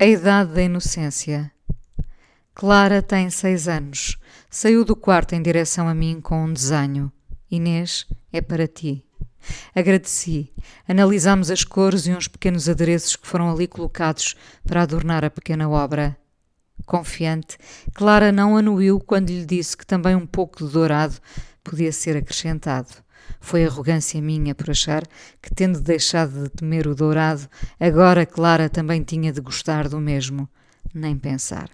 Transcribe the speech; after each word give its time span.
A 0.00 0.06
idade 0.06 0.54
da 0.54 0.62
inocência. 0.62 1.52
Clara 2.54 3.02
tem 3.02 3.28
seis 3.28 3.68
anos. 3.68 4.16
Saiu 4.48 4.82
do 4.82 4.96
quarto 4.96 5.34
em 5.34 5.42
direção 5.42 5.86
a 5.86 5.94
mim 5.94 6.22
com 6.22 6.42
um 6.42 6.50
desenho. 6.50 7.12
Inês, 7.50 8.06
é 8.32 8.40
para 8.40 8.66
ti. 8.66 9.04
Agradeci. 9.74 10.54
Analisámos 10.88 11.50
as 11.50 11.64
cores 11.64 12.06
e 12.06 12.12
uns 12.12 12.26
pequenos 12.28 12.66
adereços 12.66 13.14
que 13.14 13.26
foram 13.26 13.52
ali 13.52 13.68
colocados 13.68 14.36
para 14.66 14.80
adornar 14.80 15.22
a 15.22 15.28
pequena 15.28 15.68
obra. 15.68 16.16
Confiante, 16.86 17.58
Clara 17.92 18.32
não 18.32 18.56
anuiu 18.56 19.00
quando 19.00 19.28
lhe 19.28 19.44
disse 19.44 19.76
que 19.76 19.84
também 19.84 20.16
um 20.16 20.26
pouco 20.26 20.64
de 20.64 20.72
dourado 20.72 21.16
podia 21.62 21.92
ser 21.92 22.16
acrescentado. 22.16 22.88
Foi 23.40 23.64
arrogância 23.64 24.20
minha 24.20 24.54
por 24.54 24.70
achar 24.70 25.02
que, 25.40 25.54
tendo 25.54 25.80
deixado 25.80 26.44
de 26.44 26.48
temer 26.50 26.86
o 26.86 26.94
dourado, 26.94 27.48
agora 27.78 28.26
Clara 28.26 28.68
também 28.68 29.02
tinha 29.02 29.32
de 29.32 29.40
gostar 29.40 29.88
do 29.88 30.00
mesmo. 30.00 30.48
Nem 30.94 31.16
pensar. 31.16 31.70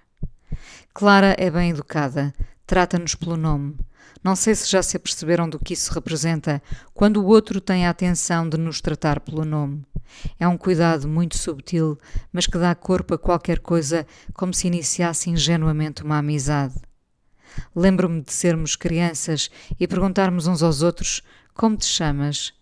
Clara 0.93 1.35
é 1.39 1.51
bem 1.51 1.71
educada, 1.71 2.35
trata-nos 2.67 3.15
pelo 3.15 3.37
nome. 3.37 3.77
Não 4.23 4.35
sei 4.35 4.55
se 4.55 4.71
já 4.71 4.83
se 4.83 4.97
aperceberam 4.97 5.49
do 5.49 5.59
que 5.59 5.75
isso 5.75 5.93
representa 5.93 6.63
quando 6.95 7.19
o 7.19 7.27
outro 7.27 7.61
tem 7.61 7.87
a 7.87 7.91
atenção 7.91 8.49
de 8.49 8.57
nos 8.57 8.81
tratar 8.81 9.21
pelo 9.21 9.45
nome. 9.45 9.85
É 10.39 10.49
um 10.49 10.57
cuidado 10.57 11.07
muito 11.07 11.37
subtil, 11.37 11.99
mas 12.33 12.47
que 12.47 12.59
dá 12.59 12.75
corpo 12.75 13.15
a 13.15 13.19
qualquer 13.19 13.59
coisa 13.61 14.07
como 14.35 14.55
se 14.55 14.67
iniciasse 14.67 15.31
ingenuamente 15.31 16.03
uma 16.03 16.19
amizade. 16.19 16.75
Lembro-me 17.75 18.23
de 18.23 18.33
sermos 18.33 18.77
crianças 18.77 19.51
e 19.79 19.87
perguntarmos 19.87 20.47
uns 20.47 20.63
aos 20.63 20.83
outros 20.83 21.23
como 21.55 21.77
te 21.77 21.87
chamas 21.87 22.53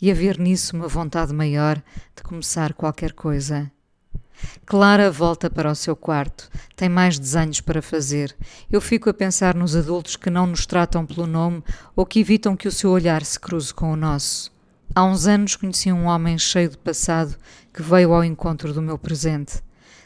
e 0.00 0.10
haver 0.10 0.38
nisso 0.38 0.76
uma 0.76 0.88
vontade 0.88 1.32
maior 1.32 1.82
de 2.16 2.22
começar 2.22 2.74
qualquer 2.74 3.12
coisa. 3.12 3.70
Clara 4.64 5.10
volta 5.10 5.50
para 5.50 5.70
o 5.70 5.74
seu 5.74 5.94
quarto. 5.94 6.50
Tem 6.74 6.88
mais 6.88 7.18
desenhos 7.18 7.60
para 7.60 7.82
fazer. 7.82 8.34
Eu 8.70 8.80
fico 8.80 9.10
a 9.10 9.14
pensar 9.14 9.54
nos 9.54 9.76
adultos 9.76 10.16
que 10.16 10.30
não 10.30 10.46
nos 10.46 10.64
tratam 10.66 11.04
pelo 11.04 11.26
nome 11.26 11.62
ou 11.94 12.06
que 12.06 12.20
evitam 12.20 12.56
que 12.56 12.68
o 12.68 12.72
seu 12.72 12.90
olhar 12.90 13.24
se 13.24 13.38
cruze 13.38 13.72
com 13.72 13.92
o 13.92 13.96
nosso. 13.96 14.50
Há 14.94 15.04
uns 15.04 15.26
anos 15.26 15.56
conheci 15.56 15.92
um 15.92 16.06
homem 16.06 16.38
cheio 16.38 16.70
de 16.70 16.78
passado 16.78 17.36
que 17.72 17.82
veio 17.82 18.12
ao 18.12 18.24
encontro 18.24 18.72
do 18.72 18.82
meu 18.82 18.98
presente. 18.98 19.62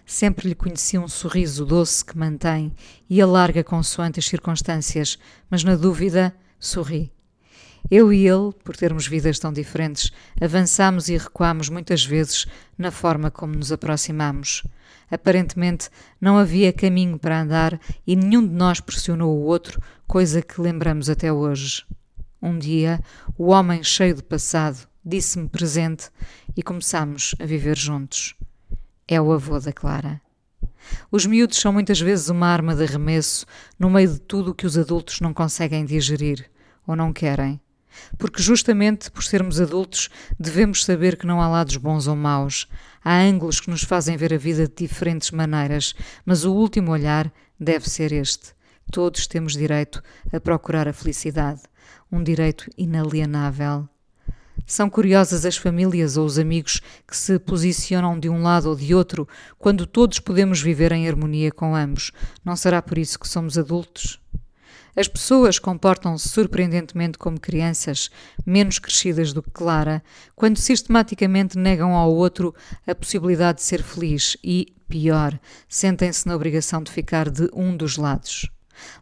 Sempre 0.06 0.48
lhe 0.48 0.54
conheci 0.54 0.98
um 0.98 1.08
sorriso 1.08 1.64
doce 1.64 2.04
que 2.04 2.16
mantém 2.16 2.72
e 3.08 3.22
alarga 3.22 3.64
consoante 3.64 4.18
as 4.18 4.26
circunstâncias, 4.26 5.18
mas 5.48 5.64
na 5.64 5.76
dúvida, 5.76 6.34
sorri. 6.60 7.10
Eu 7.90 8.12
e 8.12 8.26
ele, 8.26 8.52
por 8.62 8.76
termos 8.76 9.06
vidas 9.06 9.38
tão 9.38 9.52
diferentes, 9.52 10.10
avançamos 10.40 11.08
e 11.08 11.16
recuamos 11.16 11.68
muitas 11.68 12.04
vezes 12.04 12.46
na 12.76 12.90
forma 12.90 13.30
como 13.30 13.54
nos 13.54 13.72
aproximamos. 13.72 14.62
Aparentemente 15.10 15.88
não 16.20 16.38
havia 16.38 16.72
caminho 16.72 17.18
para 17.18 17.40
andar 17.40 17.80
e 18.06 18.14
nenhum 18.14 18.46
de 18.46 18.54
nós 18.54 18.80
pressionou 18.80 19.36
o 19.36 19.44
outro, 19.44 19.80
coisa 20.06 20.42
que 20.42 20.60
lembramos 20.60 21.08
até 21.08 21.32
hoje. 21.32 21.84
Um 22.40 22.58
dia, 22.58 23.00
o 23.38 23.48
homem 23.48 23.82
cheio 23.82 24.14
de 24.14 24.22
passado 24.22 24.86
disse-me 25.04 25.48
presente 25.48 26.10
e 26.56 26.62
começámos 26.62 27.34
a 27.38 27.44
viver 27.44 27.76
juntos 27.76 28.34
é 29.06 29.20
o 29.20 29.32
avô 29.32 29.58
da 29.58 29.72
Clara. 29.72 30.20
Os 31.10 31.26
miúdos 31.26 31.58
são 31.58 31.72
muitas 31.72 32.00
vezes 32.00 32.28
uma 32.28 32.46
arma 32.46 32.74
de 32.74 32.84
arremesso 32.84 33.46
no 33.78 33.90
meio 33.90 34.08
de 34.08 34.20
tudo 34.20 34.50
o 34.50 34.54
que 34.54 34.66
os 34.66 34.76
adultos 34.76 35.20
não 35.20 35.32
conseguem 35.32 35.84
digerir 35.84 36.50
ou 36.86 36.94
não 36.94 37.12
querem. 37.12 37.60
Porque 38.18 38.42
justamente 38.42 39.10
por 39.10 39.22
sermos 39.22 39.60
adultos 39.60 40.10
devemos 40.38 40.84
saber 40.84 41.16
que 41.16 41.26
não 41.26 41.40
há 41.40 41.48
lados 41.48 41.76
bons 41.76 42.06
ou 42.06 42.16
maus. 42.16 42.68
Há 43.04 43.18
ângulos 43.20 43.60
que 43.60 43.70
nos 43.70 43.82
fazem 43.82 44.16
ver 44.16 44.34
a 44.34 44.38
vida 44.38 44.66
de 44.66 44.74
diferentes 44.74 45.30
maneiras, 45.30 45.94
mas 46.24 46.44
o 46.44 46.52
último 46.52 46.90
olhar 46.90 47.32
deve 47.58 47.88
ser 47.88 48.12
este. 48.12 48.52
Todos 48.90 49.26
temos 49.26 49.54
direito 49.54 50.02
a 50.32 50.40
procurar 50.40 50.88
a 50.88 50.92
felicidade, 50.92 51.62
um 52.10 52.22
direito 52.22 52.68
inalienável. 52.76 53.88
São 54.66 54.88
curiosas 54.88 55.44
as 55.44 55.56
famílias 55.56 56.16
ou 56.16 56.24
os 56.24 56.38
amigos 56.38 56.80
que 57.06 57.16
se 57.16 57.38
posicionam 57.38 58.18
de 58.18 58.28
um 58.28 58.42
lado 58.42 58.68
ou 58.70 58.76
de 58.76 58.94
outro 58.94 59.28
quando 59.58 59.86
todos 59.86 60.18
podemos 60.18 60.60
viver 60.60 60.92
em 60.92 61.06
harmonia 61.06 61.52
com 61.52 61.76
ambos. 61.76 62.12
Não 62.44 62.56
será 62.56 62.80
por 62.80 62.96
isso 62.96 63.18
que 63.18 63.28
somos 63.28 63.58
adultos? 63.58 64.20
As 64.96 65.08
pessoas 65.08 65.58
comportam-se 65.58 66.28
surpreendentemente 66.28 67.18
como 67.18 67.40
crianças, 67.40 68.10
menos 68.46 68.78
crescidas 68.78 69.32
do 69.32 69.42
que 69.42 69.50
Clara, 69.50 70.02
quando 70.36 70.56
sistematicamente 70.56 71.58
negam 71.58 71.94
ao 71.94 72.14
outro 72.14 72.54
a 72.86 72.94
possibilidade 72.94 73.58
de 73.58 73.64
ser 73.64 73.82
feliz 73.82 74.36
e, 74.42 74.72
pior, 74.88 75.38
sentem-se 75.68 76.26
na 76.28 76.36
obrigação 76.36 76.80
de 76.80 76.92
ficar 76.92 77.28
de 77.28 77.50
um 77.52 77.76
dos 77.76 77.96
lados. 77.96 78.48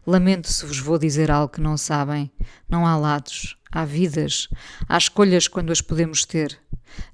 Lamento 0.05 0.51
se 0.51 0.65
vos 0.65 0.79
vou 0.79 0.97
dizer 0.97 1.29
algo 1.29 1.53
que 1.53 1.61
não 1.61 1.77
sabem. 1.77 2.31
Não 2.67 2.87
há 2.87 2.97
lados, 2.97 3.55
há 3.73 3.83
vidas, 3.83 4.47
há 4.87 4.97
escolhas 4.97 5.47
quando 5.47 5.71
as 5.71 5.81
podemos 5.81 6.23
ter. 6.25 6.57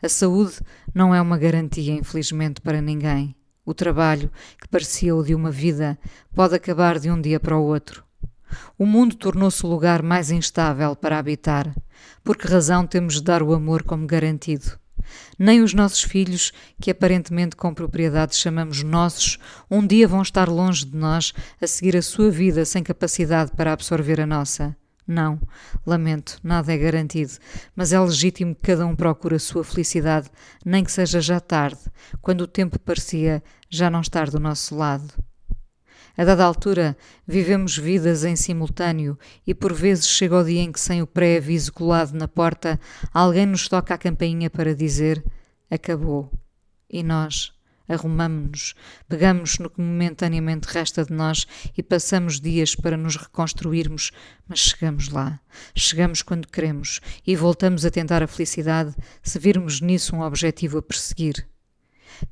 A 0.01 0.09
saúde 0.09 0.59
não 0.93 1.15
é 1.15 1.21
uma 1.21 1.37
garantia, 1.37 1.93
infelizmente, 1.93 2.59
para 2.59 2.81
ninguém. 2.81 3.33
O 3.65 3.73
trabalho, 3.73 4.29
que 4.59 4.67
parecia 4.67 5.15
o 5.15 5.23
de 5.23 5.33
uma 5.33 5.51
vida, 5.51 5.97
pode 6.35 6.55
acabar 6.55 6.99
de 6.99 7.09
um 7.09 7.21
dia 7.21 7.39
para 7.39 7.57
o 7.57 7.63
outro. 7.63 8.03
O 8.77 8.85
mundo 8.85 9.15
tornou-se 9.15 9.63
o 9.65 9.69
lugar 9.69 10.01
mais 10.01 10.31
instável 10.31 10.95
para 10.95 11.17
habitar. 11.17 11.73
Por 12.23 12.35
que 12.35 12.47
razão 12.47 12.85
temos 12.85 13.15
de 13.15 13.23
dar 13.23 13.43
o 13.43 13.53
amor 13.53 13.83
como 13.83 14.07
garantido? 14.07 14.77
Nem 15.37 15.61
os 15.61 15.73
nossos 15.73 16.03
filhos, 16.03 16.51
que 16.79 16.91
aparentemente 16.91 17.55
com 17.55 17.73
propriedade 17.73 18.35
chamamos 18.35 18.83
nossos, 18.83 19.37
um 19.69 19.85
dia 19.85 20.07
vão 20.07 20.21
estar 20.21 20.49
longe 20.49 20.85
de 20.85 20.95
nós 20.95 21.33
a 21.61 21.67
seguir 21.67 21.95
a 21.95 22.01
sua 22.01 22.29
vida 22.29 22.65
sem 22.65 22.83
capacidade 22.83 23.51
para 23.55 23.71
absorver 23.71 24.19
a 24.19 24.25
nossa. 24.25 24.75
Não, 25.11 25.41
lamento, 25.87 26.39
nada 26.43 26.71
é 26.71 26.77
garantido, 26.77 27.33
mas 27.75 27.91
é 27.91 27.99
legítimo 27.99 28.53
que 28.53 28.61
cada 28.61 28.85
um 28.85 28.95
procure 28.95 29.37
a 29.37 29.39
sua 29.39 29.63
felicidade, 29.63 30.29
nem 30.63 30.83
que 30.83 30.91
seja 30.91 31.19
já 31.19 31.39
tarde, 31.39 31.79
quando 32.21 32.41
o 32.41 32.47
tempo 32.47 32.77
parecia 32.77 33.41
já 33.67 33.89
não 33.89 34.01
estar 34.01 34.29
do 34.29 34.39
nosso 34.39 34.77
lado. 34.77 35.11
A 36.15 36.23
dada 36.23 36.45
altura, 36.45 36.95
vivemos 37.25 37.75
vidas 37.75 38.23
em 38.23 38.35
simultâneo 38.35 39.17
e 39.47 39.55
por 39.55 39.73
vezes 39.73 40.07
chega 40.07 40.37
o 40.37 40.43
dia 40.43 40.61
em 40.61 40.71
que, 40.71 40.79
sem 40.79 41.01
o 41.01 41.07
pré-aviso 41.07 41.73
colado 41.73 42.13
na 42.13 42.27
porta, 42.27 42.79
alguém 43.11 43.47
nos 43.47 43.67
toca 43.67 43.95
a 43.95 43.97
campainha 43.97 44.47
para 44.47 44.75
dizer: 44.75 45.25
Acabou. 45.71 46.31
E 46.87 47.01
nós 47.01 47.51
arrumamo-nos, 47.89 48.75
pegamos 49.07 49.57
no 49.57 49.69
que 49.69 49.81
momentaneamente 49.81 50.67
resta 50.67 51.03
de 51.03 51.11
nós 51.11 51.45
e 51.75 51.83
passamos 51.83 52.39
dias 52.39 52.75
para 52.75 52.95
nos 52.95 53.15
reconstruirmos, 53.15 54.11
mas 54.47 54.59
chegamos 54.59 55.09
lá. 55.09 55.39
Chegamos 55.75 56.21
quando 56.21 56.47
queremos 56.47 57.01
e 57.25 57.35
voltamos 57.35 57.83
a 57.83 57.91
tentar 57.91 58.21
a 58.23 58.27
felicidade 58.27 58.95
se 59.21 59.39
virmos 59.39 59.81
nisso 59.81 60.15
um 60.15 60.21
objetivo 60.21 60.77
a 60.77 60.81
perseguir. 60.81 61.47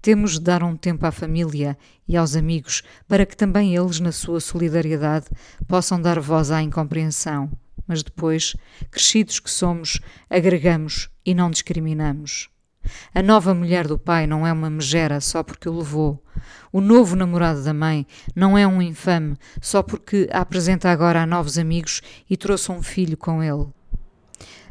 Temos 0.01 0.33
de 0.33 0.41
dar 0.41 0.63
um 0.63 0.75
tempo 0.75 1.05
à 1.05 1.11
família 1.11 1.77
e 2.07 2.15
aos 2.15 2.35
amigos 2.35 2.83
para 3.07 3.25
que 3.25 3.37
também 3.37 3.75
eles, 3.75 3.99
na 3.99 4.11
sua 4.11 4.39
solidariedade, 4.39 5.27
possam 5.67 5.99
dar 6.01 6.19
voz 6.19 6.51
à 6.51 6.61
incompreensão. 6.61 7.51
Mas 7.87 8.03
depois, 8.03 8.55
crescidos 8.91 9.39
que 9.39 9.49
somos, 9.49 9.99
agregamos 10.29 11.09
e 11.25 11.33
não 11.33 11.49
discriminamos. 11.49 12.49
A 13.13 13.21
nova 13.21 13.53
mulher 13.53 13.87
do 13.87 13.97
pai 13.97 14.25
não 14.27 14.45
é 14.45 14.51
uma 14.51 14.69
megera 14.69 15.21
só 15.21 15.43
porque 15.43 15.69
o 15.69 15.77
levou. 15.77 16.23
O 16.71 16.81
novo 16.81 17.15
namorado 17.15 17.63
da 17.63 17.73
mãe 17.73 18.05
não 18.35 18.57
é 18.57 18.67
um 18.67 18.81
infame 18.81 19.37
só 19.61 19.81
porque 19.81 20.27
a 20.31 20.41
apresenta 20.47 20.89
agora 20.89 21.21
a 21.21 21.25
novos 21.25 21.57
amigos 21.57 22.01
e 22.29 22.37
trouxe 22.37 22.71
um 22.71 22.81
filho 22.81 23.17
com 23.17 23.43
ele. 23.43 23.67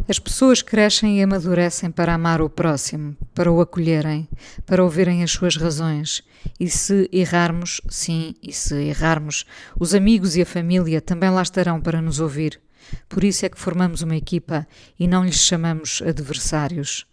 As 0.09 0.19
pessoas 0.19 0.63
crescem 0.63 1.19
e 1.19 1.23
amadurecem 1.23 1.91
para 1.91 2.15
amar 2.15 2.41
o 2.41 2.49
próximo, 2.49 3.17
para 3.35 3.51
o 3.51 3.61
acolherem, 3.61 4.29
para 4.65 4.83
ouvirem 4.83 5.23
as 5.23 5.33
suas 5.33 5.57
razões. 5.57 6.23
E 6.61 6.69
se 6.71 7.09
errarmos, 7.13 7.81
sim, 7.89 8.35
e 8.43 8.53
se 8.53 8.75
errarmos, 8.75 9.45
os 9.79 9.95
amigos 9.95 10.37
e 10.37 10.43
a 10.43 10.47
família 10.47 11.01
também 11.01 11.31
lá 11.31 11.43
estarão 11.43 11.81
para 11.81 12.01
nos 12.01 12.21
ouvir. 12.21 12.61
Por 13.09 13.25
isso 13.25 13.45
é 13.45 13.49
que 13.49 13.59
formamos 13.59 14.03
uma 14.03 14.17
equipa 14.17 14.67
e 14.99 15.09
não 15.09 15.25
lhes 15.25 15.41
chamamos 15.41 16.01
adversários. 16.07 17.07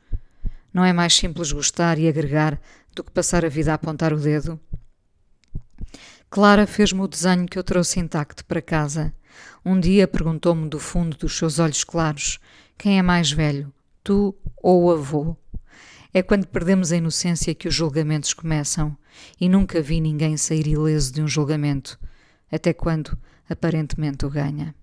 Não 0.73 0.83
é 0.83 0.91
mais 0.91 1.13
simples 1.13 1.51
gostar 1.51 1.99
e 1.99 2.07
agregar 2.07 2.59
do 2.95 3.03
que 3.03 3.11
passar 3.11 3.45
a 3.45 3.49
vida 3.49 3.71
a 3.71 3.75
apontar 3.75 4.11
o 4.11 4.19
dedo? 4.19 4.59
Clara 6.29 6.65
fez-me 6.65 7.01
o 7.01 7.07
desenho 7.07 7.45
que 7.45 7.59
eu 7.59 7.63
trouxe 7.63 7.99
intacto 7.99 8.43
para 8.45 8.59
casa. 8.59 9.13
Um 9.63 9.79
dia 9.79 10.07
perguntou-me 10.07 10.67
do 10.67 10.79
fundo 10.79 11.15
dos 11.15 11.37
seus 11.37 11.59
olhos 11.59 11.83
claros: 11.83 12.39
quem 12.75 12.97
é 12.97 13.03
mais 13.03 13.31
velho, 13.31 13.71
tu 14.03 14.35
ou 14.57 14.85
o 14.85 14.91
avô? 14.91 15.37
É 16.11 16.23
quando 16.23 16.47
perdemos 16.47 16.91
a 16.91 16.97
inocência 16.97 17.53
que 17.53 17.67
os 17.67 17.75
julgamentos 17.75 18.33
começam, 18.33 18.97
e 19.39 19.47
nunca 19.47 19.81
vi 19.81 20.01
ninguém 20.01 20.37
sair 20.37 20.65
ileso 20.65 21.13
de 21.13 21.21
um 21.21 21.27
julgamento, 21.27 21.99
até 22.51 22.73
quando 22.73 23.15
aparentemente 23.47 24.25
o 24.25 24.29
ganha. 24.29 24.73